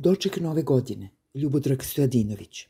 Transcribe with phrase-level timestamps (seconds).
[0.00, 2.66] Doček nove godine, Ljubodrag Stojadinović.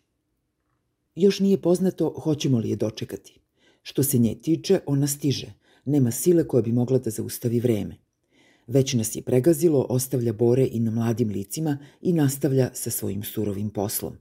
[1.14, 3.40] Još nije poznato hoćemo li je dočekati.
[3.82, 5.52] Što se nje tiče, ona stiže.
[5.84, 7.96] Nema sile koja bi mogla da zaustavi vreme.
[8.66, 13.70] Već nas je pregazilo, ostavlja bore i na mladim licima i nastavlja sa svojim surovim
[13.70, 14.16] poslom.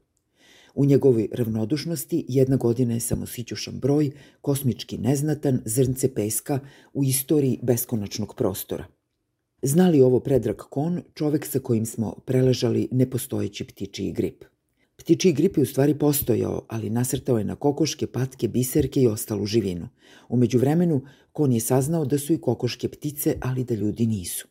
[0.76, 4.12] U njegovoj ravnodušnosti jedna godina je samo sićušan broj,
[4.42, 6.60] kosmički neznatan, zrnce peska
[6.94, 8.96] u istoriji beskonačnog prostora.
[9.62, 14.46] Znali ovo Predrag Kon, čovek sa kojim smo preležali nepostojeći ptičiji grip.
[14.98, 19.46] Ptičiji grip je u stvari postojao, ali nasrtao je na kokoške, patke, biserke i ostalu
[19.46, 19.89] živinu.
[20.29, 21.01] Umeđu vremenu,
[21.32, 24.48] Kon je saznao da su i kokoške ptice, ali da ljudi nisu.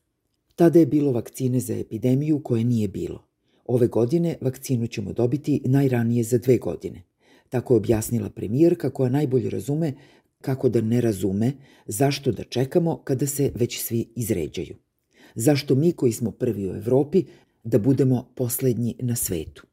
[0.57, 3.25] Tada je bilo vakcine za epidemiju koje nije bilo.
[3.65, 7.03] Ove godine vakcinu ćemo dobiti najranije za dve godine.
[7.49, 9.93] Tako je objasnila premijerka koja najbolje razume
[10.41, 11.53] kako da ne razume
[11.87, 14.86] zašto da čekamo kada se već svi izređaju.
[15.35, 17.25] Zašto mi koji smo prvi u Evropi
[17.65, 19.67] da budemo poslednji na svetu.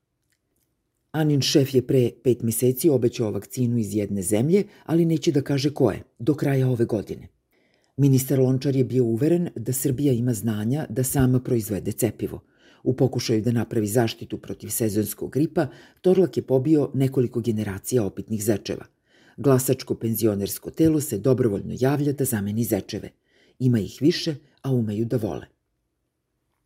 [1.12, 5.73] Anin šef je pre pet meseci obećao vakcinu iz jedne zemlje, ali neće da kaže
[5.73, 7.27] koje, do kraja ove godine.
[7.98, 12.40] Ministar Lončar je bio uveren da Srbija ima znanja da sama proizvede cepivo.
[12.84, 15.67] U pokušaju da napravi zaštitu protiv sezonskog gripa,
[16.01, 18.85] Torlak je pobio nekoliko generacija opitnih zečeva.
[19.38, 23.10] Glasačko penzionersko telo se dobrovoljno javlja da zameni zečeve.
[23.59, 25.46] Ima ih više, a umeju da vole.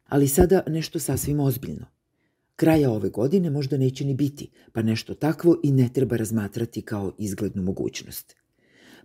[0.06, 1.86] Ali sada nešto sasvim ozbiljno.
[2.56, 7.14] Kraja ove godine možda neće ni biti, pa nešto takvo i ne treba razmatrati kao
[7.18, 8.36] izglednu mogućnost.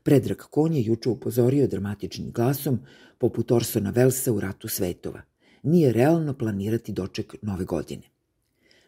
[0.03, 2.81] Predrag Kon je juče upozorio dramatičnim glasom,
[3.19, 5.23] poput Orsona Velsa u Ratu svetova.
[5.63, 8.03] Nije realno planirati doček nove godine.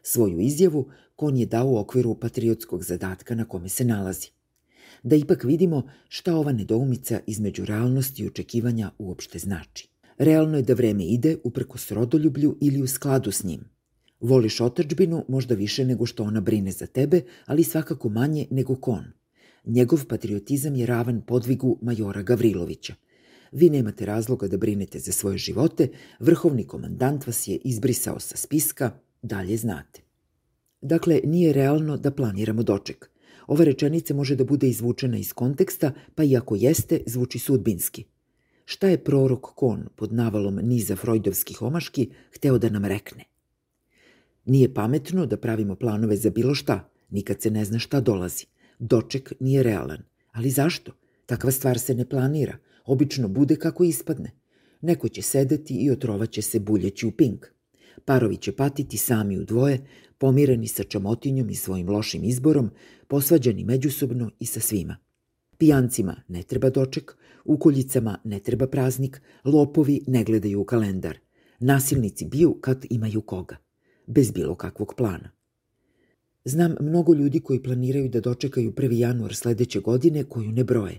[0.03, 4.29] Svoju izjavu Kon je dao u okviru patriotskog zadatka na kome se nalazi.
[5.03, 9.89] Da ipak vidimo šta ova nedoumica između realnosti i očekivanja uopšte znači.
[10.19, 13.61] Realno je da vreme ide uprkos rodoljublju ili u skladu s njim.
[14.21, 19.05] Voliš otačbinu možda više nego što ona brine za tebe, ali svakako manje nego kon.
[19.65, 22.95] Njegov patriotizam je ravan podvigu majora Gavrilovića.
[23.53, 25.89] Vi nemate razloga da brinete za svoje živote,
[26.21, 28.91] vrhovni komandant vas je izbrisao sa spiska,
[29.23, 30.01] dalje znate.
[30.81, 33.11] Dakle, nije realno da planiramo doček.
[33.47, 38.05] Ova rečenica može da bude izvučena iz konteksta, pa i ako jeste, zvuči sudbinski.
[38.65, 43.25] Šta je prorok Kon pod navalom niza freudovskih omaški hteo da nam rekne?
[44.45, 48.47] Nije pametno da pravimo planove za bilo šta, nikad se ne zna šta dolazi.
[48.79, 50.03] Doček nije realan.
[50.33, 50.93] Ali zašto?
[51.27, 52.59] Takva stvar se ne planira.
[52.85, 54.31] Obično bude kako ispadne.
[54.81, 57.47] Neko će sedeti i otrovaće se buljeći u pink.
[58.05, 59.87] Parovi će patiti sami u dvoje,
[60.25, 62.71] pomireni sa čamotinjom i svojim lošim izborom,
[63.09, 64.97] posvađani međusobno i sa svima.
[65.59, 71.19] Pijancima ne treba doček, ukuljicama ne treba praznik, lopovi ne gledaju u kalendar.
[71.61, 73.57] Nasilnici biju kad imaju koga
[74.07, 75.31] bez bilo kakvog plana.
[76.45, 78.93] Znam mnogo ljudi koji planiraju da dočekaju 1.
[78.93, 80.99] januar sledeće godine koju ne broje.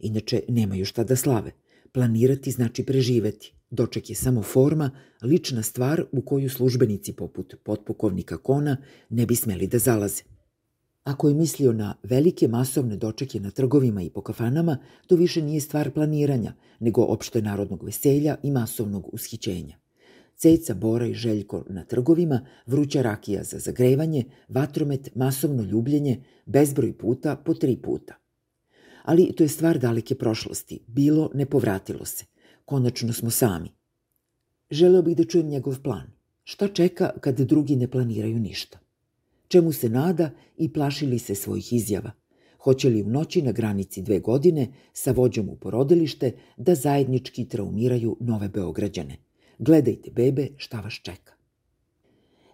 [0.00, 1.52] Inače, nemaju šta da slave.
[1.92, 3.55] Planirati znači preživeti.
[3.70, 4.90] Doček je samo forma,
[5.22, 8.76] lična stvar u koju službenici poput potpukovnika Kona
[9.08, 10.22] ne bi smeli da zalaze.
[11.04, 15.60] Ako je mislio na velike masovne dočeke na trgovima i po kafanama, to više nije
[15.60, 19.76] stvar planiranja, nego opšte narodnog veselja i masovnog ushićenja.
[20.36, 27.36] Ceca, Bora i Željko na trgovima, vruća rakija za zagrevanje, vatromet, masovno ljubljenje, bezbroj puta
[27.36, 28.14] po tri puta.
[29.04, 30.80] Ali to je stvar daleke prošlosti.
[30.86, 32.24] Bilo, ne povratilo se.
[32.66, 33.68] Konačno smo sami.
[34.70, 36.06] Želeo bih da čujem njegov plan.
[36.44, 38.78] Šta čeka kad drugi ne planiraju ništa?
[39.48, 42.10] Čemu se nada i plaši li se svojih izjava?
[42.58, 48.16] Hoće li u noći na granici dve godine sa vođom u porodilište da zajednički traumiraju
[48.20, 49.16] nove Beograđane?
[49.58, 51.32] Gledajte, bebe, šta vas čeka.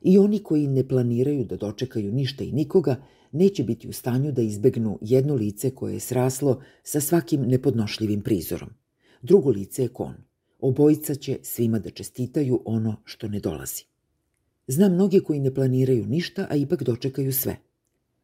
[0.03, 2.97] I oni koji ne planiraju da dočekaju ništa i nikoga,
[3.33, 8.82] neće biti u stanju da izbegnu jedno lice koje je sraslo sa svakim nepodnošljivim prizorom.
[9.23, 10.15] Drugo lice je kon.
[10.59, 13.85] Obojica će svima da čestitaju ono što ne dolazi.
[14.67, 17.57] Znam mnoge koji ne planiraju ništa, a ipak dočekaju sve.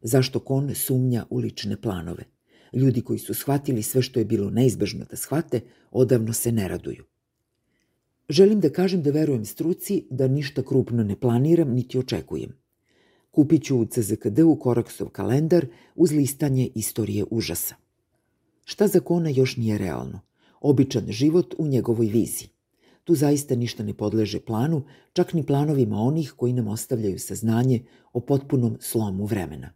[0.00, 2.24] Zašto kon sumnja u lične planove?
[2.72, 7.04] Ljudi koji su shvatili sve što je bilo neizbežno da shvate, odavno se ne raduju.
[8.28, 12.52] Želim da kažem da verujem struci da ništa krupno ne planiram niti očekujem.
[13.30, 17.74] Kupit ću u CZKD-u Koraksov kalendar uz listanje istorije užasa.
[18.64, 20.27] Šta za Kona još nije realno?
[20.60, 22.48] Običan život u njegovoj viziji.
[23.04, 24.82] Tu zaista ništa ne podleže planu,
[25.12, 27.82] čak ni planovima onih koji nam ostavljaju saznanje
[28.12, 29.70] o potpunom slomu vremena.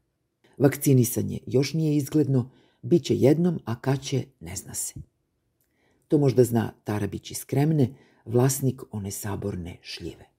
[0.59, 2.51] Vakcinisanje još nije izgledno,
[2.83, 4.95] bit će jednom, a kad će, ne zna se.
[6.09, 7.95] To možda zna Tarabić iz Kremne,
[8.25, 10.32] vlasnik one saborne šljive.